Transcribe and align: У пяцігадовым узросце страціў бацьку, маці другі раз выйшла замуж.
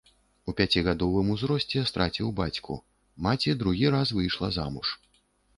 У 0.51 0.53
пяцігадовым 0.59 1.27
узросце 1.33 1.83
страціў 1.91 2.31
бацьку, 2.41 2.79
маці 3.29 3.57
другі 3.63 3.93
раз 3.97 4.15
выйшла 4.21 4.53
замуж. 4.61 4.87